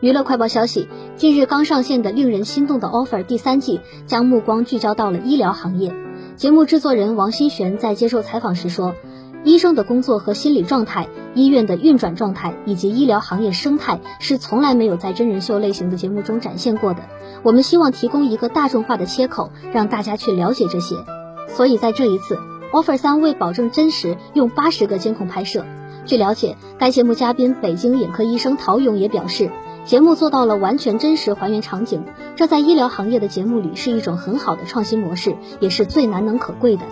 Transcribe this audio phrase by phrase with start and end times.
[0.00, 5.90] 娱乐快报消息，近日刚上线的令人心动的 offer 第三季将目光聚焦到了医疗行业。
[6.36, 8.94] 节目制作人王新璇在接受采访时说，
[9.42, 17.00] 医生的工作和心理状态、医院的运转状态以及医疗行业生态是从来没有在真人秀类型的节目中展现过的。
[17.42, 20.94] 我们希望提供一个大众化的切口，让大家去了解这些。
[21.48, 22.38] 所以在这一次
[22.70, 25.64] ，offer 三为保证真实，用八十个监控拍摄。
[26.06, 29.50] 据了解，该节目嘉宾北京眼科医生陶勇也表示。
[29.84, 32.02] 节目做到了完全真实还原场景，
[32.34, 36.82] 这在医疗行业的节目里是一种很好的创新模式，也是最难能可贵的。